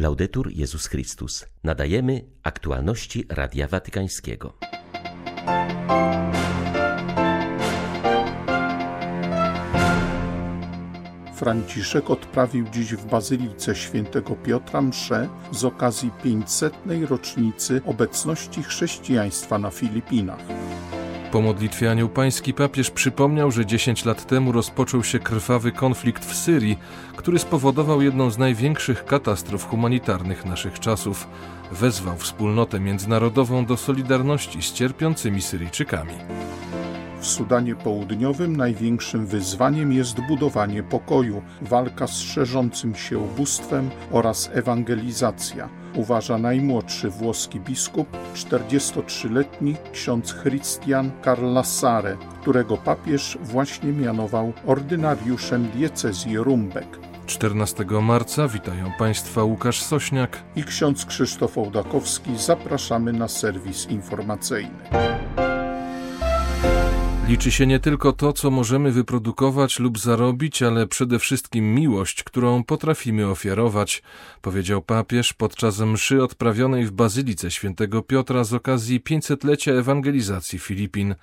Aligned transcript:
Laudetur 0.00 0.52
Jezus 0.52 0.86
Chrystus. 0.86 1.46
Nadajemy 1.64 2.24
aktualności 2.42 3.24
Radia 3.28 3.68
Watykańskiego. 3.68 4.54
Franciszek 11.34 12.10
odprawił 12.10 12.68
dziś 12.68 12.94
w 12.94 13.06
Bazylice 13.06 13.74
Świętego 13.74 14.36
Piotra 14.36 14.82
mszę 14.82 15.28
z 15.52 15.64
okazji 15.64 16.10
500. 16.22 16.74
rocznicy 17.08 17.80
obecności 17.86 18.62
chrześcijaństwa 18.62 19.58
na 19.58 19.70
Filipinach. 19.70 20.44
Po 21.32 21.40
modlitwie 21.40 21.90
Anioł 21.90 22.08
Pański 22.08 22.54
papież 22.54 22.90
przypomniał, 22.90 23.50
że 23.50 23.66
10 23.66 24.04
lat 24.04 24.26
temu 24.26 24.52
rozpoczął 24.52 25.04
się 25.04 25.18
krwawy 25.18 25.72
konflikt 25.72 26.24
w 26.24 26.36
Syrii, 26.36 26.78
który 27.16 27.38
spowodował 27.38 28.02
jedną 28.02 28.30
z 28.30 28.38
największych 28.38 29.04
katastrof 29.04 29.68
humanitarnych 29.68 30.44
naszych 30.44 30.80
czasów. 30.80 31.26
Wezwał 31.72 32.16
wspólnotę 32.16 32.80
międzynarodową 32.80 33.66
do 33.66 33.76
solidarności 33.76 34.62
z 34.62 34.72
cierpiącymi 34.72 35.42
Syryjczykami. 35.42 36.14
W 37.20 37.26
Sudanie 37.26 37.74
Południowym 37.74 38.56
największym 38.56 39.26
wyzwaniem 39.26 39.92
jest 39.92 40.20
budowanie 40.28 40.82
pokoju, 40.82 41.42
walka 41.62 42.06
z 42.06 42.18
szerzącym 42.18 42.94
się 42.94 43.18
ubóstwem 43.18 43.90
oraz 44.10 44.50
ewangelizacja, 44.52 45.68
uważa 45.94 46.38
najmłodszy 46.38 47.10
włoski 47.10 47.60
biskup, 47.60 48.08
43-letni 48.34 49.76
ksiądz 49.92 50.34
Christian 50.42 51.10
Carlassare, 51.24 52.16
którego 52.40 52.76
papież 52.76 53.38
właśnie 53.42 53.92
mianował 53.92 54.52
ordynariuszem 54.66 55.68
diecezji 55.74 56.38
Rumbek. 56.38 56.98
14 57.26 57.84
marca 58.02 58.48
witają 58.48 58.92
Państwa 58.98 59.42
Łukasz 59.42 59.82
Sośniak 59.82 60.42
i 60.56 60.64
ksiądz 60.64 61.06
Krzysztof 61.06 61.58
Ołdakowski. 61.58 62.30
Zapraszamy 62.36 63.12
na 63.12 63.28
serwis 63.28 63.86
informacyjny. 63.90 65.19
Liczy 67.30 67.50
się 67.50 67.66
nie 67.66 67.80
tylko 67.80 68.12
to, 68.12 68.32
co 68.32 68.50
możemy 68.50 68.92
wyprodukować 68.92 69.78
lub 69.78 69.98
zarobić, 69.98 70.62
ale 70.62 70.86
przede 70.86 71.18
wszystkim 71.18 71.74
miłość, 71.74 72.22
którą 72.22 72.64
potrafimy 72.64 73.26
ofiarować, 73.26 74.02
powiedział 74.42 74.82
papież 74.82 75.32
podczas 75.32 75.78
mszy 75.78 76.22
odprawionej 76.22 76.86
w 76.86 76.90
Bazylice 76.90 77.50
Świętego 77.50 78.02
Piotra 78.02 78.44
z 78.44 78.54
okazji 78.54 79.00
500-lecia 79.00 79.72
ewangelizacji 79.72 80.58
Filipin. 80.58 81.14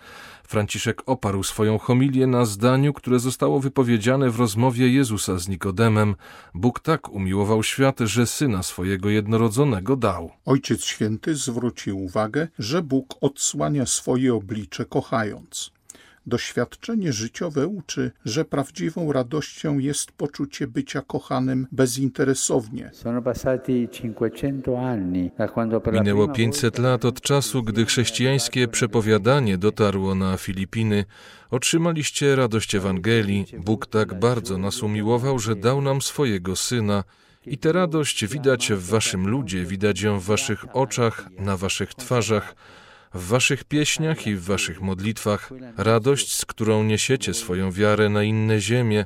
Franciszek 0.48 1.02
oparł 1.06 1.44
swoją 1.44 1.78
homilię 1.78 2.28
na 2.28 2.46
zdaniu, 2.46 2.94
które 2.94 3.20
zostało 3.20 3.60
wypowiedziane 3.60 4.30
w 4.30 4.40
rozmowie 4.40 4.90
Jezusa 4.90 5.38
z 5.40 5.48
Nikodemem. 5.48 6.16
Bóg 6.54 6.80
tak 6.80 7.10
umiłował 7.10 7.64
świat, 7.64 8.00
że 8.00 8.28
syna 8.28 8.64
swojego 8.64 9.10
jednorodzonego 9.10 9.96
dał. 9.96 10.32
Ojciec 10.46 10.84
Święty 10.84 11.36
zwrócił 11.36 12.04
uwagę, 12.04 12.48
że 12.60 12.82
Bóg 12.82 13.16
odsłania 13.22 13.86
swoje 13.86 14.34
oblicze 14.36 14.86
kochając. 14.86 15.77
Doświadczenie 16.28 17.14
życiowe 17.14 17.68
uczy, 17.68 18.12
że 18.26 18.46
prawdziwą 18.46 19.12
radością 19.12 19.80
jest 19.80 20.12
poczucie 20.12 20.68
bycia 20.68 21.02
kochanym 21.02 21.68
bezinteresownie. 21.72 22.92
Minęło 25.94 26.28
500 26.28 26.80
lat 26.80 27.06
od 27.06 27.22
czasu, 27.22 27.64
gdy 27.64 27.86
chrześcijańskie 27.86 28.68
przepowiadanie 28.68 29.58
dotarło 29.58 30.16
na 30.16 30.38
Filipiny. 30.38 31.06
Otrzymaliście 31.52 32.36
radość 32.36 32.76
Ewangelii. 32.76 33.46
Bóg 33.60 33.86
tak 33.86 34.20
bardzo 34.20 34.58
nas 34.58 34.84
umiłował, 34.84 35.40
że 35.40 35.56
dał 35.56 35.82
nam 35.82 36.02
swojego 36.02 36.56
Syna. 36.56 37.04
I 37.46 37.58
tę 37.58 37.72
radość 37.72 38.26
widać 38.26 38.72
w 38.72 38.90
waszym 38.90 39.28
ludzie, 39.28 39.66
widać 39.66 40.02
ją 40.02 40.20
w 40.20 40.24
waszych 40.24 40.76
oczach, 40.76 41.30
na 41.40 41.58
waszych 41.58 41.96
twarzach 41.96 42.56
w 43.14 43.28
waszych 43.28 43.64
pieśniach 43.64 44.28
i 44.28 44.36
w 44.36 44.44
waszych 44.44 44.82
modlitwach, 44.82 45.52
radość, 45.78 46.36
z 46.36 46.46
którą 46.46 46.84
niesiecie 46.84 47.34
swoją 47.34 47.72
wiarę 47.72 48.10
na 48.10 48.24
inne 48.24 48.60
ziemie. 48.60 49.06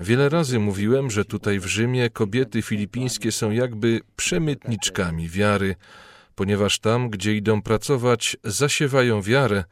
Wiele 0.00 0.28
razy 0.28 0.58
mówiłem, 0.58 1.10
że 1.10 1.24
tutaj 1.24 1.60
w 1.60 1.66
Rzymie 1.66 2.10
kobiety 2.10 2.62
filipińskie 2.62 3.32
są 3.32 3.50
jakby 3.50 4.00
przemytniczkami 4.16 5.28
wiary, 5.28 5.76
ponieważ 6.34 6.78
tam, 6.78 7.10
gdzie 7.10 7.36
idą 7.36 7.62
pracować, 7.62 8.36
zasiewają 8.44 9.22
wiarę. 9.22 9.64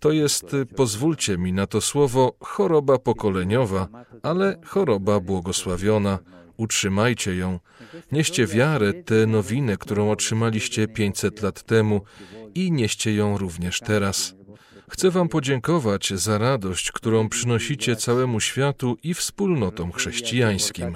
To 0.00 0.12
jest, 0.12 0.56
pozwólcie 0.76 1.38
mi 1.38 1.52
na 1.52 1.66
to 1.66 1.80
słowo, 1.80 2.36
choroba 2.40 2.98
pokoleniowa, 2.98 3.88
ale 4.22 4.60
choroba 4.66 5.20
błogosławiona 5.20 6.18
utrzymajcie 6.56 7.36
ją. 7.36 7.58
Nieście 8.12 8.46
wiarę, 8.46 8.92
tę 8.92 9.26
nowinę, 9.26 9.76
którą 9.76 10.10
otrzymaliście 10.10 10.88
500 10.88 11.42
lat 11.42 11.62
temu 11.62 12.00
i 12.54 12.72
nieście 12.72 13.14
ją 13.14 13.38
również 13.38 13.80
teraz. 13.80 14.34
Chcę 14.92 15.10
Wam 15.10 15.28
podziękować 15.28 16.12
za 16.14 16.38
radość, 16.38 16.92
którą 16.92 17.28
przynosicie 17.28 17.96
całemu 17.96 18.40
światu 18.40 18.96
i 19.02 19.14
wspólnotom 19.14 19.92
chrześcijańskim. 19.92 20.94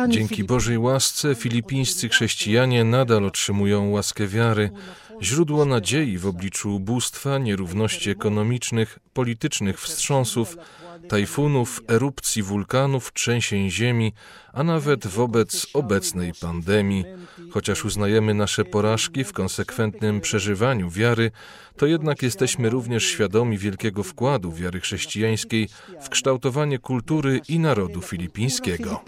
Dzięki 0.10 0.44
Bożej 0.44 0.78
łasce 0.78 1.36
filipińscy 1.36 2.10
chrześcijanie 2.10 2.84
nadal 2.84 3.26
otrzymują 3.26 3.90
łaskę 3.90 4.28
wiary, 4.28 4.70
źródło 5.22 5.66
nadziei 5.66 6.18
w 6.18 6.28
obliczu 6.28 6.76
ubóstwa, 6.76 7.38
nierówności 7.38 8.10
ekonomicznych, 8.10 9.00
politycznych 9.14 9.82
wstrząsów, 9.82 10.58
tajfunów, 11.08 11.82
erupcji 11.88 12.44
wulkanów, 12.44 13.14
trzęsień 13.14 13.70
ziemi, 13.70 14.14
a 14.54 14.64
nawet 14.64 15.08
wobec 15.08 15.68
obecnej 15.74 16.32
pandemii. 16.42 17.06
Chociaż 17.52 17.86
uznajemy 17.86 18.34
nasze 18.34 18.66
porażki 18.66 19.24
w 19.24 19.34
konsekwentnym 19.34 20.22
przeżywaniu 20.22 20.90
wiary, 20.90 21.32
to 21.78 21.86
jednak 21.86 22.24
jesteśmy 22.24 22.70
również 22.70 23.04
świadomi 23.04 23.58
wielkiego 23.58 24.04
wkładu 24.04 24.52
wiary 24.52 24.80
chrześcijańskiej 24.80 25.70
w 26.02 26.10
kształtowanie 26.10 26.80
kultury 26.80 27.42
i 27.50 27.60
narodu 27.60 28.02
filipińskiego. 28.02 29.02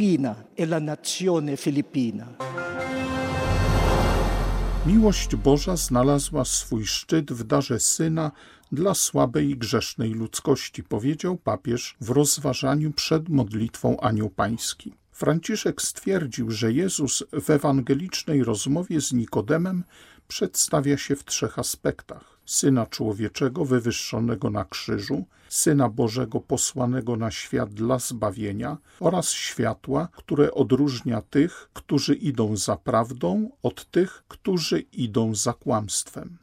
Miłość 4.87 5.35
Boża 5.35 5.75
znalazła 5.75 6.45
swój 6.45 6.85
szczyt 6.85 7.31
w 7.31 7.43
darze 7.43 7.79
Syna 7.79 8.31
dla 8.71 8.93
słabej 8.93 9.49
i 9.49 9.57
grzesznej 9.57 10.13
ludzkości, 10.13 10.83
powiedział 10.83 11.37
papież 11.37 11.95
w 12.01 12.09
rozważaniu 12.09 12.91
przed 12.91 13.29
modlitwą 13.29 13.99
Anioł 13.99 14.29
Pański. 14.29 14.93
Franciszek 15.11 15.81
stwierdził, 15.81 16.51
że 16.51 16.73
Jezus 16.73 17.23
w 17.31 17.49
ewangelicznej 17.49 18.43
rozmowie 18.43 19.01
z 19.01 19.13
Nikodemem 19.13 19.83
przedstawia 20.27 20.97
się 20.97 21.15
w 21.15 21.25
trzech 21.25 21.59
aspektach: 21.59 22.36
Syna 22.47 22.85
Człowieczego 22.85 23.65
wywyższonego 23.65 24.49
na 24.49 24.65
krzyżu, 24.65 25.25
Syna 25.49 25.89
Bożego 25.89 26.39
posłanego 26.39 27.15
na 27.15 27.31
świat 27.31 27.73
dla 27.73 27.99
zbawienia 27.99 28.77
oraz 28.99 29.31
światła, 29.31 30.07
które 30.15 30.53
odróżnia 30.53 31.21
tych, 31.21 31.69
którzy 31.73 32.15
idą 32.15 32.57
za 32.57 32.75
prawdą, 32.75 33.49
od 33.63 33.91
tych, 33.91 34.23
którzy 34.27 34.79
idą 34.79 35.35
za 35.35 35.53
kłamstwem. 35.53 36.37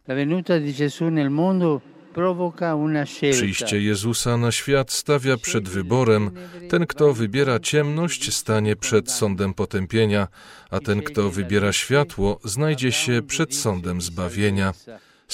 Przyjście 3.32 3.80
Jezusa 3.80 4.36
na 4.36 4.52
świat 4.52 4.92
stawia 4.92 5.36
przed 5.36 5.68
wyborem. 5.68 6.30
Ten, 6.70 6.86
kto 6.86 7.12
wybiera 7.12 7.60
ciemność, 7.60 8.34
stanie 8.34 8.76
przed 8.76 9.10
sądem 9.10 9.54
potępienia, 9.54 10.28
a 10.70 10.80
ten, 10.80 11.02
kto 11.02 11.30
wybiera 11.30 11.72
światło, 11.72 12.40
znajdzie 12.44 12.92
się 12.92 13.22
przed 13.22 13.54
sądem 13.54 14.00
zbawienia. 14.00 14.72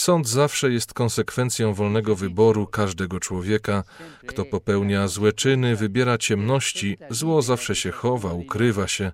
Sąd 0.00 0.28
zawsze 0.28 0.72
jest 0.72 0.94
konsekwencją 0.94 1.74
wolnego 1.74 2.16
wyboru 2.16 2.66
każdego 2.66 3.20
człowieka. 3.20 3.84
Kto 4.26 4.44
popełnia 4.44 5.08
złe 5.08 5.32
czyny, 5.32 5.76
wybiera 5.76 6.18
ciemności, 6.18 6.96
zło 7.10 7.42
zawsze 7.42 7.76
się 7.76 7.90
chowa, 7.92 8.32
ukrywa 8.32 8.88
się. 8.88 9.12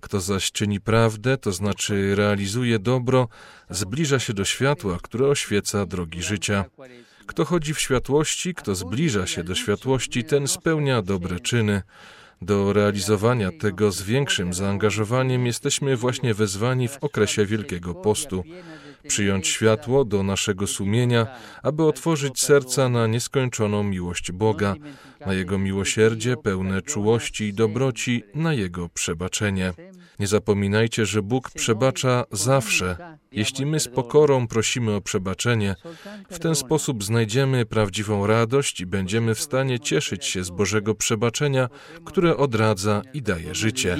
Kto 0.00 0.20
zaś 0.20 0.52
czyni 0.52 0.80
prawdę, 0.80 1.36
to 1.38 1.52
znaczy 1.52 2.14
realizuje 2.14 2.78
dobro, 2.78 3.28
zbliża 3.70 4.18
się 4.18 4.32
do 4.32 4.44
światła, 4.44 4.98
które 5.02 5.28
oświeca 5.28 5.86
drogi 5.86 6.22
życia. 6.22 6.64
Kto 7.26 7.44
chodzi 7.44 7.74
w 7.74 7.80
światłości, 7.80 8.54
kto 8.54 8.74
zbliża 8.74 9.26
się 9.26 9.44
do 9.44 9.54
światłości, 9.54 10.24
ten 10.24 10.48
spełnia 10.48 11.02
dobre 11.02 11.40
czyny. 11.40 11.82
Do 12.42 12.72
realizowania 12.72 13.50
tego 13.60 13.92
z 13.92 14.02
większym 14.02 14.54
zaangażowaniem 14.54 15.46
jesteśmy 15.46 15.96
właśnie 15.96 16.34
wezwani 16.34 16.88
w 16.88 16.98
okresie 17.00 17.46
Wielkiego 17.46 17.94
Postu. 17.94 18.44
Przyjąć 19.08 19.48
światło 19.48 20.04
do 20.04 20.22
naszego 20.22 20.66
sumienia, 20.66 21.26
aby 21.62 21.84
otworzyć 21.84 22.40
serca 22.40 22.88
na 22.88 23.06
nieskończoną 23.06 23.82
miłość 23.82 24.32
Boga, 24.32 24.74
na 25.26 25.34
Jego 25.34 25.58
miłosierdzie 25.58 26.36
pełne 26.36 26.82
czułości 26.82 27.44
i 27.44 27.54
dobroci, 27.54 28.22
na 28.34 28.54
Jego 28.54 28.88
przebaczenie. 28.88 29.72
Nie 30.18 30.26
zapominajcie, 30.26 31.06
że 31.06 31.22
Bóg 31.22 31.50
przebacza 31.50 32.24
zawsze. 32.32 32.96
Jeśli 33.32 33.66
my 33.66 33.80
z 33.80 33.88
pokorą 33.88 34.48
prosimy 34.48 34.94
o 34.94 35.00
przebaczenie, 35.00 35.76
w 36.30 36.38
ten 36.38 36.54
sposób 36.54 37.04
znajdziemy 37.04 37.66
prawdziwą 37.66 38.26
radość 38.26 38.80
i 38.80 38.86
będziemy 38.86 39.34
w 39.34 39.40
stanie 39.40 39.80
cieszyć 39.80 40.24
się 40.24 40.44
z 40.44 40.50
Bożego 40.50 40.94
przebaczenia, 40.94 41.68
które 42.04 42.36
odradza 42.36 43.02
i 43.14 43.22
daje 43.22 43.54
życie. 43.54 43.96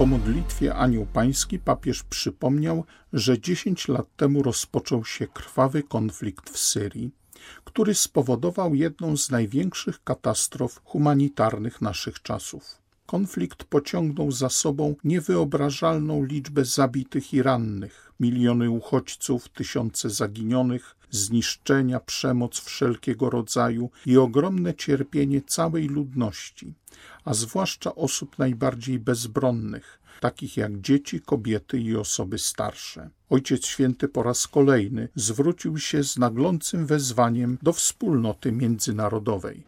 Po 0.00 0.06
modlitwie 0.06 0.74
Anioł 0.74 1.06
Pański 1.06 1.58
papież 1.58 2.02
przypomniał, 2.02 2.84
że 3.12 3.40
10 3.40 3.88
lat 3.88 4.16
temu 4.16 4.42
rozpoczął 4.42 5.04
się 5.04 5.26
krwawy 5.26 5.82
konflikt 5.82 6.50
w 6.50 6.58
Syrii 6.58 7.10
który 7.64 7.94
spowodował 7.94 8.74
jedną 8.74 9.16
z 9.16 9.30
największych 9.30 10.04
katastrof 10.04 10.80
humanitarnych 10.84 11.80
naszych 11.80 12.22
czasów. 12.22 12.78
Konflikt 13.06 13.64
pociągnął 13.64 14.32
za 14.32 14.48
sobą 14.48 14.94
niewyobrażalną 15.04 16.24
liczbę 16.24 16.64
zabitych 16.64 17.34
i 17.34 17.42
rannych, 17.42 18.12
miliony 18.20 18.70
uchodźców, 18.70 19.48
tysiące 19.48 20.10
zaginionych, 20.10 20.96
zniszczenia, 21.10 22.00
przemoc 22.00 22.60
wszelkiego 22.60 23.30
rodzaju 23.30 23.90
i 24.06 24.16
ogromne 24.16 24.74
cierpienie 24.74 25.42
całej 25.42 25.88
ludności, 25.88 26.74
a 27.24 27.34
zwłaszcza 27.34 27.94
osób 27.94 28.38
najbardziej 28.38 28.98
bezbronnych, 28.98 30.00
takich 30.20 30.56
jak 30.56 30.80
dzieci, 30.80 31.20
kobiety 31.20 31.78
i 31.78 31.96
osoby 31.96 32.38
starsze. 32.38 33.10
Ojciec 33.30 33.66
Święty 33.66 34.08
po 34.08 34.22
raz 34.22 34.48
kolejny 34.48 35.08
zwrócił 35.14 35.78
się 35.78 36.04
z 36.04 36.18
naglącym 36.18 36.86
wezwaniem 36.86 37.58
do 37.62 37.72
wspólnoty 37.72 38.52
międzynarodowej. 38.52 39.66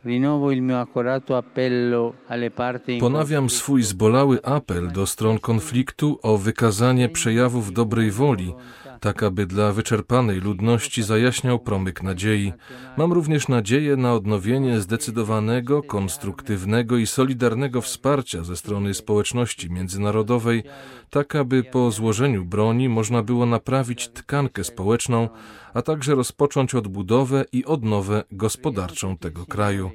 Ponawiam 3.00 3.50
swój 3.50 3.82
zbolały 3.82 4.44
apel 4.44 4.92
do 4.92 5.06
stron 5.06 5.38
konfliktu 5.38 6.18
o 6.22 6.38
wykazanie 6.38 7.08
przejawów 7.08 7.72
dobrej 7.72 8.10
woli 8.10 8.54
tak 9.02 9.22
aby 9.22 9.46
dla 9.46 9.72
wyczerpanej 9.72 10.40
ludności 10.40 11.02
zajaśniał 11.02 11.58
promyk 11.58 12.02
nadziei. 12.02 12.52
Mam 12.96 13.12
również 13.12 13.48
nadzieję 13.48 13.96
na 13.96 14.14
odnowienie 14.14 14.80
zdecydowanego, 14.80 15.82
konstruktywnego 15.82 16.96
i 16.96 17.06
solidarnego 17.06 17.80
wsparcia 17.80 18.44
ze 18.44 18.56
strony 18.56 18.94
społeczności 18.94 19.70
międzynarodowej, 19.70 20.64
tak 21.10 21.36
aby 21.36 21.64
po 21.64 21.90
złożeniu 21.90 22.44
broni 22.44 22.88
można 22.88 23.22
było 23.22 23.46
naprawić 23.46 24.08
tkankę 24.08 24.64
społeczną, 24.64 25.28
a 25.74 25.82
także 25.82 26.14
rozpocząć 26.14 26.74
odbudowę 26.74 27.44
i 27.52 27.64
odnowę 27.64 28.24
gospodarczą 28.32 29.18
tego 29.18 29.46
kraju. 29.46 29.90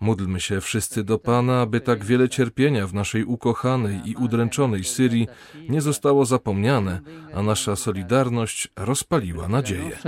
Módlmy 0.00 0.40
się 0.40 0.60
wszyscy 0.60 1.04
do 1.04 1.18
Pana, 1.18 1.60
aby 1.60 1.80
tak 1.80 2.04
wiele 2.04 2.28
cierpienia 2.28 2.86
w 2.86 2.94
naszej 2.94 3.24
ukochanej 3.24 4.00
i 4.04 4.16
udręczonej 4.16 4.84
Syrii 4.84 5.28
nie 5.68 5.80
zostało 5.80 6.24
zapomniane, 6.24 7.00
a 7.34 7.42
nasza 7.42 7.76
solidarność 7.76 8.68
rozpaliła 8.76 9.48
nadzieję. 9.48 9.98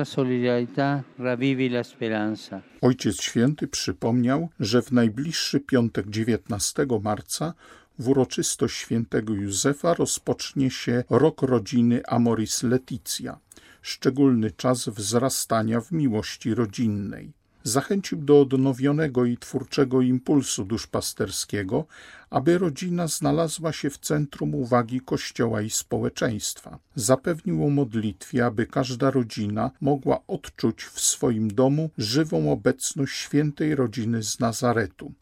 Ojciec 2.81 3.23
Święty 3.23 3.69
przypomniał, 3.69 4.49
że 4.61 4.83
w 4.83 4.93
najbliższy 4.93 5.61
piątek 5.61 6.11
19 6.11 6.87
marca 7.03 7.55
w 7.99 8.09
uroczystość 8.09 8.77
świętego 8.77 9.35
Józefa 9.35 9.95
rozpocznie 9.95 10.71
się 10.71 11.05
rok 11.11 11.43
rodziny 11.43 12.03
Amoris 12.07 12.63
Leticia, 12.63 13.39
szczególny 13.83 14.51
czas 14.51 14.89
wzrastania 14.89 15.81
w 15.81 15.93
miłości 15.93 16.55
rodzinnej 16.55 17.40
zachęcił 17.65 18.19
do 18.19 18.41
odnowionego 18.41 19.25
i 19.25 19.37
twórczego 19.37 20.01
impulsu 20.01 20.65
duszpasterskiego, 20.65 21.87
aby 22.31 22.59
rodzina 22.59 23.07
znalazła 23.07 23.73
się 23.73 23.91
w 23.91 23.99
centrum 23.99 24.55
uwagi 24.55 25.01
Kościoła 25.01 25.63
i 25.63 25.71
społeczeństwa. 25.71 26.79
Zapewnił 26.95 27.65
o 27.67 27.71
modlitwie, 27.71 28.47
aby 28.47 28.67
każda 28.67 29.11
rodzina 29.11 29.71
mogła 29.81 30.21
odczuć 30.27 30.85
w 30.85 31.01
swoim 31.01 31.55
domu 31.55 31.91
żywą 31.99 32.53
obecność 32.53 33.17
świętej 33.17 33.75
rodziny 33.75 34.23
z 34.23 34.41
Nazaretu. 34.41 35.13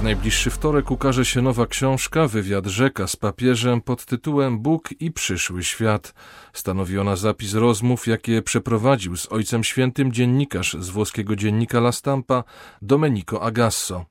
W 0.00 0.02
najbliższy 0.02 0.50
wtorek 0.50 0.90
ukaże 0.90 1.24
się 1.24 1.42
nowa 1.42 1.66
książka, 1.66 2.28
wywiad 2.28 2.66
rzeka 2.66 3.06
z 3.06 3.16
papieżem 3.16 3.80
pod 3.80 4.04
tytułem 4.04 4.58
Bóg 4.58 4.88
i 5.00 5.10
przyszły 5.12 5.64
świat. 5.64 6.14
Stanowi 6.52 6.98
ona 6.98 7.16
zapis 7.16 7.54
rozmów, 7.54 8.06
jakie 8.06 8.42
przeprowadził 8.42 9.16
z 9.16 9.32
Ojcem 9.32 9.64
Świętym 9.64 10.12
dziennikarz 10.12 10.76
z 10.80 10.90
włoskiego 10.90 11.36
dziennika 11.36 11.78
La 11.78 11.92
Stampa 11.92 12.44
Domenico 12.82 13.42
Agasso. 13.42 14.09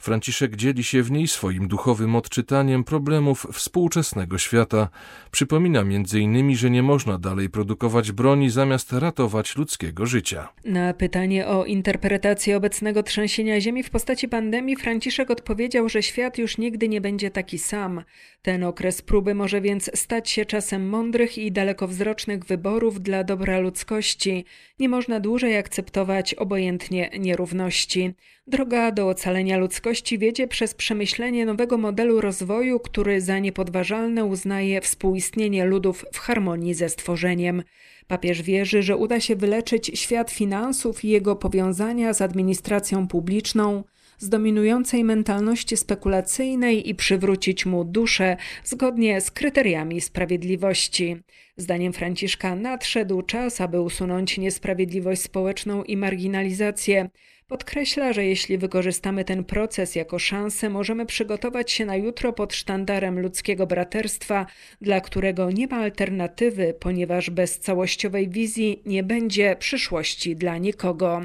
Franciszek 0.00 0.56
dzieli 0.56 0.84
się 0.84 1.02
w 1.02 1.10
niej 1.10 1.28
swoim 1.28 1.68
duchowym 1.68 2.16
odczytaniem 2.16 2.84
problemów 2.84 3.46
współczesnego 3.52 4.38
świata. 4.38 4.88
Przypomina 5.30 5.80
m.in., 5.80 6.56
że 6.56 6.70
nie 6.70 6.82
można 6.82 7.18
dalej 7.18 7.50
produkować 7.50 8.12
broni 8.12 8.50
zamiast 8.50 8.92
ratować 8.92 9.56
ludzkiego 9.56 10.06
życia. 10.06 10.48
Na 10.64 10.94
pytanie 10.94 11.46
o 11.46 11.64
interpretację 11.64 12.56
obecnego 12.56 13.02
trzęsienia 13.02 13.60
ziemi 13.60 13.82
w 13.82 13.90
postaci 13.90 14.28
pandemii 14.28 14.76
Franciszek 14.76 15.30
odpowiedział, 15.30 15.88
że 15.88 16.02
świat 16.02 16.38
już 16.38 16.58
nigdy 16.58 16.88
nie 16.88 17.00
będzie 17.00 17.30
taki 17.30 17.58
sam. 17.58 18.04
Ten 18.42 18.64
okres 18.64 19.02
próby 19.02 19.34
może 19.34 19.60
więc 19.60 19.90
stać 19.94 20.30
się 20.30 20.44
czasem 20.44 20.88
mądrych 20.88 21.38
i 21.38 21.52
dalekowzrocznych 21.52 22.44
wyborów 22.44 23.02
dla 23.02 23.24
dobra 23.24 23.58
ludzkości. 23.58 24.44
Nie 24.78 24.88
można 24.88 25.20
dłużej 25.20 25.56
akceptować 25.56 26.34
obojętnie 26.34 27.10
nierówności. 27.18 28.14
Droga 28.46 28.92
do 28.92 29.08
ocalenia 29.08 29.58
ludzkości 29.58 29.89
wiedzie 30.18 30.48
przez 30.48 30.74
przemyślenie 30.74 31.46
nowego 31.46 31.78
modelu 31.78 32.20
rozwoju, 32.20 32.80
który 32.80 33.20
za 33.20 33.38
niepodważalne 33.38 34.24
uznaje 34.24 34.80
współistnienie 34.80 35.64
ludów 35.64 36.04
w 36.12 36.18
harmonii 36.18 36.74
ze 36.74 36.88
stworzeniem. 36.88 37.62
Papież 38.06 38.42
wierzy, 38.42 38.82
że 38.82 38.96
uda 38.96 39.20
się 39.20 39.36
wyleczyć 39.36 39.90
świat 39.94 40.30
finansów 40.30 41.04
i 41.04 41.08
jego 41.08 41.36
powiązania 41.36 42.12
z 42.12 42.22
administracją 42.22 43.08
publiczną, 43.08 43.84
z 44.18 44.28
dominującej 44.28 45.04
mentalności 45.04 45.76
spekulacyjnej 45.76 46.88
i 46.88 46.94
przywrócić 46.94 47.66
mu 47.66 47.84
duszę 47.84 48.36
zgodnie 48.64 49.20
z 49.20 49.30
kryteriami 49.30 50.00
sprawiedliwości. 50.00 51.16
Zdaniem 51.56 51.92
Franciszka 51.92 52.56
nadszedł 52.56 53.22
czas, 53.22 53.60
aby 53.60 53.80
usunąć 53.80 54.38
niesprawiedliwość 54.38 55.22
społeczną 55.22 55.84
i 55.84 55.96
marginalizację. 55.96 57.10
Podkreśla, 57.50 58.12
że 58.12 58.24
jeśli 58.24 58.58
wykorzystamy 58.58 59.24
ten 59.24 59.44
proces 59.44 59.94
jako 59.94 60.18
szansę, 60.18 60.70
możemy 60.70 61.06
przygotować 61.06 61.72
się 61.72 61.84
na 61.84 61.96
jutro 61.96 62.32
pod 62.32 62.54
sztandarem 62.54 63.20
ludzkiego 63.20 63.66
braterstwa, 63.66 64.46
dla 64.80 65.00
którego 65.00 65.50
nie 65.50 65.66
ma 65.66 65.76
alternatywy, 65.76 66.74
ponieważ 66.80 67.30
bez 67.30 67.58
całościowej 67.58 68.28
wizji 68.28 68.82
nie 68.86 69.02
będzie 69.02 69.56
przyszłości 69.56 70.36
dla 70.36 70.58
nikogo. 70.58 71.20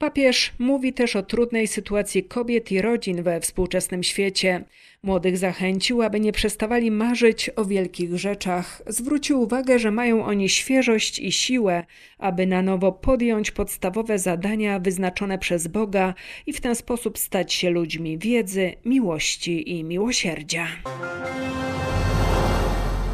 Papież 0.00 0.52
mówi 0.58 0.92
też 0.92 1.16
o 1.16 1.22
trudnej 1.22 1.66
sytuacji 1.66 2.24
kobiet 2.24 2.72
i 2.72 2.82
rodzin 2.82 3.22
we 3.22 3.40
współczesnym 3.40 4.02
świecie. 4.02 4.64
Młodych 5.02 5.38
zachęcił, 5.38 6.02
aby 6.02 6.20
nie 6.20 6.32
przestawali 6.32 6.90
marzyć 6.90 7.50
o 7.56 7.64
wielkich 7.64 8.18
rzeczach. 8.18 8.82
Zwrócił 8.86 9.42
uwagę, 9.42 9.78
że 9.78 9.90
mają 9.90 10.24
oni 10.24 10.48
świeżość 10.48 11.18
i 11.18 11.32
siłę, 11.32 11.84
aby 12.18 12.46
na 12.46 12.62
nowo 12.62 12.92
podjąć 12.92 13.50
podstawowe 13.50 14.18
zadania 14.18 14.78
wyznaczone 14.78 15.38
przez 15.38 15.66
Boga 15.66 16.14
i 16.46 16.52
w 16.52 16.60
ten 16.60 16.74
sposób 16.74 17.18
stać 17.18 17.52
się 17.52 17.70
ludźmi 17.70 18.18
wiedzy, 18.18 18.72
miłości 18.84 19.70
i 19.70 19.84
miłosierdzia. 19.84 20.66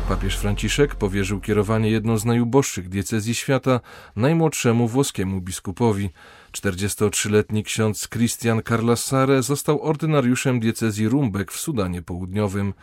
Papież 0.09 0.38
Franciszek 0.38 0.95
powierzył 0.95 1.40
kierowanie 1.40 1.90
jedną 1.90 2.19
z 2.19 2.25
najuboższych 2.25 2.88
diecezji 2.88 3.35
świata 3.35 3.81
najmłodszemu 4.16 4.88
włoskiemu 4.88 5.40
biskupowi. 5.40 6.11
43-letni 6.56 7.64
ksiądz 7.64 8.08
Christian 8.08 8.62
Carlassare 8.68 9.42
został 9.42 9.82
ordynariuszem 9.82 10.60
diecezji 10.60 11.08
Rumbek 11.08 11.52
w 11.52 11.60
Sudanie 11.60 12.02
Południowym. 12.02 12.75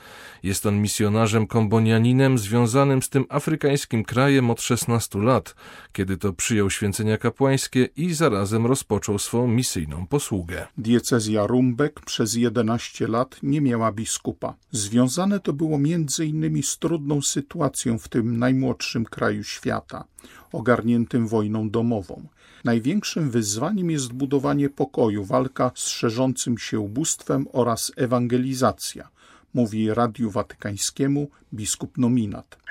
Jest 0.43 0.65
on 0.65 0.81
misjonarzem 0.81 1.47
kombonianinem 1.47 2.37
związanym 2.37 3.01
z 3.01 3.09
tym 3.09 3.25
afrykańskim 3.29 4.03
krajem 4.03 4.49
od 4.49 4.61
16 4.61 5.19
lat, 5.19 5.55
kiedy 5.91 6.17
to 6.17 6.33
przyjął 6.33 6.69
święcenia 6.69 7.17
kapłańskie 7.17 7.89
i 7.95 8.13
zarazem 8.13 8.65
rozpoczął 8.65 9.19
swą 9.19 9.47
misyjną 9.47 10.07
posługę. 10.07 10.67
Diecezja 10.77 11.47
Rumbek 11.47 12.01
przez 12.05 12.35
11 12.35 13.07
lat 13.07 13.39
nie 13.43 13.61
miała 13.61 13.91
biskupa. 13.91 14.53
Związane 14.71 15.39
to 15.39 15.53
było 15.53 15.79
innymi 16.25 16.63
z 16.63 16.77
trudną 16.77 17.21
sytuacją 17.21 17.97
w 17.97 18.07
tym 18.07 18.37
najmłodszym 18.37 19.05
kraju 19.05 19.43
świata, 19.43 20.03
ogarniętym 20.51 21.27
wojną 21.27 21.69
domową. 21.69 22.27
Największym 22.63 23.31
wyzwaniem 23.31 23.91
jest 23.91 24.13
budowanie 24.13 24.69
pokoju, 24.69 25.23
walka 25.23 25.71
z 25.75 25.87
szerzącym 25.87 26.57
się 26.57 26.79
ubóstwem 26.79 27.47
oraz 27.51 27.91
ewangelizacja, 27.95 29.09
mówi 29.53 29.93
Radiu 29.93 30.29
Watykańskiemu 30.29 31.29
biskup 31.53 31.97
nominat. 31.97 32.62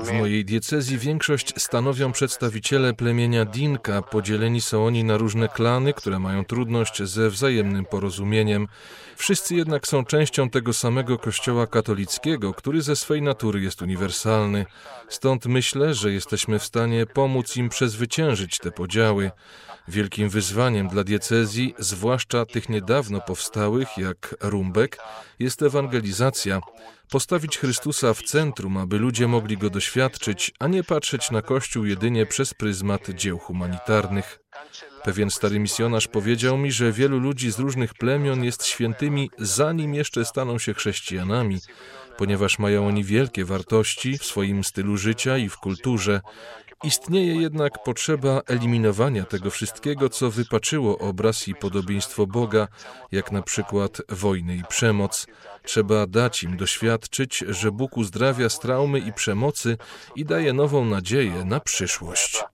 W 0.00 0.12
mojej 0.12 0.44
diecezji 0.44 0.98
większość 0.98 1.62
stanowią 1.62 2.12
przedstawiciele 2.12 2.94
plemienia 2.94 3.44
Dinka. 3.44 4.02
Podzieleni 4.02 4.60
są 4.60 4.86
oni 4.86 5.04
na 5.04 5.16
różne 5.16 5.48
klany, 5.48 5.94
które 5.94 6.18
mają 6.18 6.44
trudność 6.44 7.02
ze 7.02 7.30
wzajemnym 7.30 7.84
porozumieniem. 7.84 8.68
Wszyscy 9.16 9.54
jednak 9.54 9.86
są 9.86 10.04
częścią 10.04 10.50
tego 10.50 10.72
samego 10.72 11.18
kościoła 11.18 11.66
katolickiego, 11.66 12.54
który 12.54 12.82
ze 12.82 12.96
swej 12.96 13.22
natury 13.22 13.60
jest 13.60 13.82
uniwersalny. 13.82 14.66
Stąd 15.08 15.46
myślę, 15.46 15.94
że 15.94 16.12
jesteśmy 16.12 16.58
w 16.58 16.64
stanie 16.64 17.06
pomóc 17.06 17.56
im 17.56 17.68
przezwyciężyć 17.68 18.58
te 18.58 18.70
podziały. 18.70 19.30
Wielkim 19.90 20.28
wyzwaniem 20.28 20.88
dla 20.88 21.04
diecezji, 21.04 21.74
zwłaszcza 21.78 22.46
tych 22.46 22.68
niedawno 22.68 23.20
powstałych 23.20 23.88
jak 23.98 24.34
Rumbek, 24.40 24.98
jest 25.38 25.62
ewangelizacja. 25.62 26.60
Postawić 27.10 27.58
Chrystusa 27.58 28.14
w 28.14 28.22
centrum, 28.22 28.76
aby 28.76 28.98
ludzie 28.98 29.28
mogli 29.28 29.58
go 29.58 29.70
doświadczyć, 29.70 30.52
a 30.58 30.66
nie 30.66 30.84
patrzeć 30.84 31.30
na 31.30 31.42
Kościół 31.42 31.84
jedynie 31.84 32.26
przez 32.26 32.54
pryzmat 32.54 33.10
dzieł 33.10 33.38
humanitarnych. 33.38 34.38
Pewien 35.04 35.30
stary 35.30 35.58
misjonarz 35.58 36.08
powiedział 36.08 36.58
mi, 36.58 36.72
że 36.72 36.92
wielu 36.92 37.18
ludzi 37.18 37.52
z 37.52 37.58
różnych 37.58 37.94
plemion 37.94 38.44
jest 38.44 38.66
świętymi, 38.66 39.30
zanim 39.38 39.94
jeszcze 39.94 40.24
staną 40.24 40.58
się 40.58 40.74
chrześcijanami, 40.74 41.58
ponieważ 42.18 42.58
mają 42.58 42.86
oni 42.86 43.04
wielkie 43.04 43.44
wartości 43.44 44.18
w 44.18 44.24
swoim 44.24 44.64
stylu 44.64 44.96
życia 44.96 45.38
i 45.38 45.48
w 45.48 45.56
kulturze 45.56 46.20
Istnieje 46.84 47.42
jednak 47.42 47.82
potrzeba 47.82 48.40
eliminowania 48.46 49.24
tego 49.24 49.50
wszystkiego, 49.50 50.08
co 50.08 50.30
wypaczyło 50.30 50.98
obraz 50.98 51.48
i 51.48 51.54
podobieństwo 51.54 52.26
Boga, 52.26 52.68
jak 53.12 53.32
na 53.32 53.42
przykład 53.42 54.02
wojny 54.08 54.56
i 54.56 54.64
przemoc. 54.64 55.26
Trzeba 55.62 56.06
dać 56.06 56.42
im 56.42 56.56
doświadczyć, 56.56 57.44
że 57.48 57.72
Bóg 57.72 57.96
uzdrawia 57.96 58.48
z 58.48 58.58
traumy 58.58 58.98
i 58.98 59.12
przemocy 59.12 59.76
i 60.16 60.24
daje 60.24 60.52
nową 60.52 60.84
nadzieję 60.84 61.44
na 61.44 61.60
przyszłość. 61.60 62.44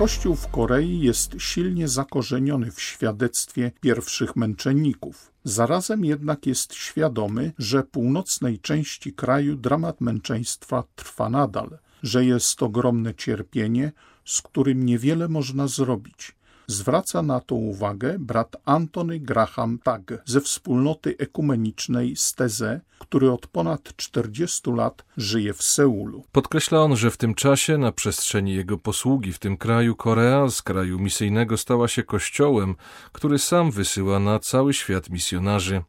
Kościół 0.00 0.36
w 0.36 0.48
Korei 0.48 1.00
jest 1.00 1.34
silnie 1.38 1.88
zakorzeniony 1.88 2.70
w 2.70 2.80
świadectwie 2.80 3.72
pierwszych 3.80 4.36
męczenników. 4.36 5.32
Zarazem 5.44 6.04
jednak 6.04 6.46
jest 6.46 6.74
świadomy, 6.74 7.52
że 7.58 7.82
północnej 7.82 8.58
części 8.58 9.12
kraju 9.12 9.56
dramat 9.56 10.00
męczeństwa 10.00 10.84
trwa 10.94 11.30
nadal, 11.30 11.78
że 12.02 12.24
jest 12.24 12.62
ogromne 12.62 13.14
cierpienie, 13.14 13.92
z 14.24 14.42
którym 14.42 14.86
niewiele 14.86 15.28
można 15.28 15.68
zrobić. 15.68 16.32
Zwraca 16.70 17.22
na 17.22 17.40
to 17.40 17.54
uwagę 17.54 18.18
brat 18.18 18.56
Antony 18.64 19.20
Graham 19.20 19.78
Tag 19.78 20.22
ze 20.24 20.40
wspólnoty 20.40 21.14
ekumenicznej 21.18 22.16
Steze, 22.16 22.80
który 22.98 23.30
od 23.30 23.46
ponad 23.46 23.96
40 23.96 24.70
lat 24.72 25.04
żyje 25.16 25.54
w 25.54 25.62
Seulu. 25.62 26.24
Podkreśla 26.32 26.82
on, 26.82 26.96
że 26.96 27.10
w 27.10 27.16
tym 27.16 27.34
czasie, 27.34 27.78
na 27.78 27.92
przestrzeni 27.92 28.54
jego 28.54 28.78
posługi 28.78 29.32
w 29.32 29.38
tym 29.38 29.56
kraju, 29.56 29.96
Korea 29.96 30.50
z 30.50 30.62
kraju 30.62 30.98
misyjnego 30.98 31.56
stała 31.56 31.88
się 31.88 32.02
kościołem, 32.02 32.74
który 33.12 33.38
sam 33.38 33.70
wysyła 33.70 34.18
na 34.18 34.38
cały 34.38 34.74
świat 34.74 35.10
misjonarzy. 35.10 35.82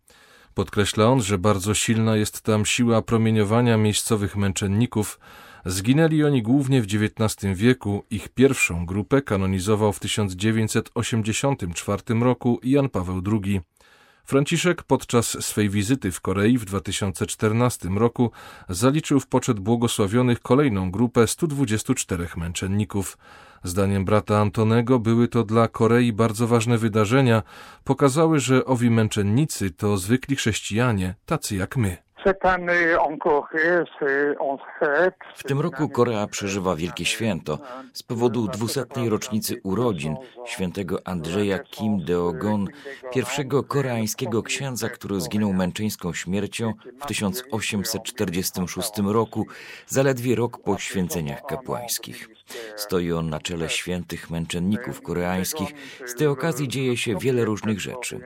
Podkreśla 0.53 1.05
on, 1.05 1.21
że 1.21 1.37
bardzo 1.37 1.73
silna 1.73 2.15
jest 2.15 2.41
tam 2.41 2.65
siła 2.65 3.01
promieniowania 3.01 3.77
miejscowych 3.77 4.35
męczenników, 4.35 5.19
Zginęli 5.65 6.23
oni 6.23 6.41
głównie 6.41 6.81
w 6.81 6.85
XIX 6.85 7.57
wieku. 7.57 8.03
Ich 8.09 8.29
pierwszą 8.29 8.85
grupę 8.85 9.21
kanonizował 9.21 9.93
w 9.93 9.99
1984 9.99 12.03
roku 12.21 12.59
Jan 12.63 12.89
Paweł 12.89 13.21
II. 13.31 13.61
Franciszek 14.25 14.83
podczas 14.83 15.45
swej 15.45 15.69
wizyty 15.69 16.11
w 16.11 16.21
Korei 16.21 16.57
w 16.57 16.65
2014 16.65 17.89
roku 17.89 18.31
zaliczył 18.69 19.19
w 19.19 19.27
poczet 19.27 19.59
błogosławionych 19.59 20.39
kolejną 20.39 20.91
grupę 20.91 21.27
124 21.27 22.27
męczenników. 22.37 23.17
Zdaniem 23.63 24.05
brata 24.05 24.39
Antonego 24.39 24.99
były 24.99 25.27
to 25.27 25.43
dla 25.43 25.67
Korei 25.67 26.13
bardzo 26.13 26.47
ważne 26.47 26.77
wydarzenia, 26.77 27.43
pokazały, 27.83 28.39
że 28.39 28.65
owi 28.65 28.89
męczennicy 28.89 29.71
to 29.71 29.97
zwykli 29.97 30.35
chrześcijanie, 30.35 31.15
tacy 31.25 31.55
jak 31.55 31.77
my. 31.77 31.97
W 35.35 35.43
tym 35.43 35.61
roku 35.61 35.89
Korea 35.89 36.27
przeżywa 36.27 36.75
wielkie 36.75 37.05
święto 37.05 37.57
z 37.93 38.03
powodu 38.03 38.47
dwusetnej 38.47 39.09
rocznicy 39.09 39.61
urodzin 39.63 40.15
świętego 40.45 40.99
Andrzeja 41.05 41.59
Kim 41.59 42.05
Deogon, 42.05 42.67
pierwszego 43.11 43.63
koreańskiego 43.63 44.43
księdza, 44.43 44.89
który 44.89 45.21
zginął 45.21 45.53
męczeńską 45.53 46.13
śmiercią 46.13 46.73
w 47.01 47.05
1846 47.05 48.91
roku, 49.05 49.47
zaledwie 49.87 50.35
rok 50.35 50.57
po 50.63 50.77
święceniach 50.77 51.41
kapłańskich. 51.45 52.40
Stoi 52.75 53.11
on 53.11 53.29
na 53.29 53.39
czele 53.39 53.69
świętych 53.69 54.29
męczenników 54.29 55.01
koreańskich. 55.01 55.73
Z 56.05 56.15
tej 56.15 56.27
okazji 56.27 56.67
dzieje 56.67 56.97
się 56.97 57.17
wiele 57.17 57.45
różnych 57.45 57.79
rzeczy. 57.79 58.19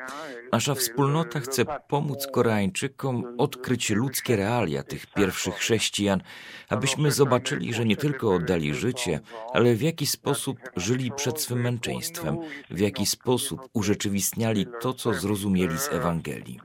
Nasza 0.51 0.75
wspólnota 0.75 1.39
chce 1.39 1.65
pomóc 1.87 2.27
Koreańczykom 2.31 3.35
odkryć 3.37 3.89
ludzkie 3.89 4.35
realia 4.35 4.83
tych 4.83 5.07
pierwszych 5.07 5.55
chrześcijan, 5.55 6.21
abyśmy 6.69 7.11
zobaczyli, 7.11 7.73
że 7.73 7.85
nie 7.85 7.97
tylko 7.97 8.33
oddali 8.33 8.73
życie, 8.73 9.19
ale 9.53 9.75
w 9.75 9.81
jaki 9.81 10.07
sposób 10.07 10.57
żyli 10.75 11.11
przed 11.15 11.41
swym 11.41 11.61
męczeństwem, 11.61 12.37
w 12.69 12.79
jaki 12.79 13.05
sposób 13.05 13.69
urzeczywistniali 13.73 14.65
to, 14.81 14.93
co 14.93 15.13
zrozumieli 15.13 15.79
z 15.79 15.89
Ewangelii. 15.89 16.59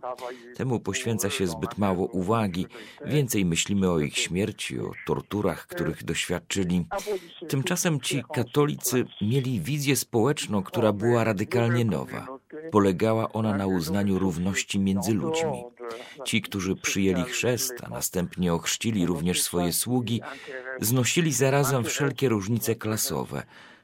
Temu 0.57 0.81
poświęca 0.81 1.31
się 1.31 1.47
zbyt 1.47 1.79
mało 1.79 2.07
uwagi, 2.07 2.67
więcej 3.07 3.45
myślimy 3.45 3.91
o 3.91 4.01
ich 4.01 4.19
śmierci, 4.19 4.81
o 4.81 4.91
torturach, 5.07 5.67
których 5.67 6.05
doświadczyli. 6.05 6.87
Tymczasem 7.51 8.01
ci 8.01 8.23
katolicy 8.35 9.05
mieli 9.23 9.61
wizję 9.61 9.97
społeczną, 9.97 10.63
która 10.63 10.93
była 10.93 11.25
radykalnie 11.25 11.85
nowa. 11.85 12.27
Polegała 12.73 13.33
ona 13.33 13.57
na 13.57 13.67
uznaniu 13.67 14.19
równości 14.19 14.79
między 14.81 15.15
ludźmi. 15.15 15.65
Ci, 16.25 16.43
którzy 16.43 16.77
przyjęli 16.77 17.23
chrzest, 17.23 17.75
a 17.87 17.89
następnie 17.89 18.55
ochrzcili 18.55 19.07
również 19.07 19.43
swoje 19.43 19.73
sługi, 19.73 20.21
znosili 20.81 21.33
zarazem 21.33 21.85
wszelkie 21.85 22.29
różnice 22.29 22.75
klasowe, 22.75 23.43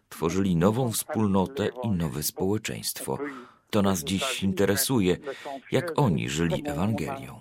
tworzyli 0.08 0.56
nową 0.56 0.92
wspólnotę 0.92 1.68
i 1.84 1.90
nowe 1.90 2.22
społeczeństwo. 2.22 3.18
To 3.70 3.82
nas 3.82 4.04
dziś 4.04 4.42
interesuje, 4.42 5.16
jak 5.72 5.92
oni 5.96 6.28
żyli 6.28 6.62
Ewangelią. 6.66 7.40